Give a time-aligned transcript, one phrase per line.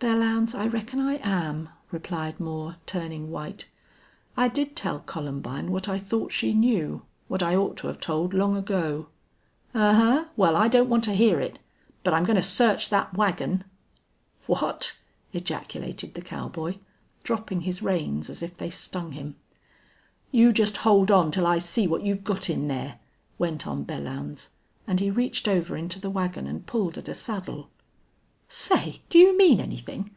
[0.00, 3.66] "Belllounds, I reckon I am," replied Moore, turning white.
[4.36, 8.32] "I did tell Columbine what I thought she knew what I ought to have told
[8.32, 9.08] long ago."
[9.74, 10.28] "Ahuh!
[10.36, 11.58] Well, I don't want to hear it.
[12.04, 13.64] But I'm going to search that wagon."
[14.46, 14.96] "What!"
[15.32, 16.76] ejaculated the cowboy,
[17.24, 19.34] dropping his reins as if they stung him.
[20.30, 23.00] "You just hold on till I see what you've got in there,"
[23.36, 24.50] went on Belllounds,
[24.86, 27.70] and he reached over into the wagon and pulled at a saddle.
[28.50, 30.10] "Say, do you mean anything?...